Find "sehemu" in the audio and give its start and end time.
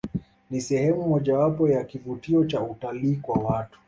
0.61-1.07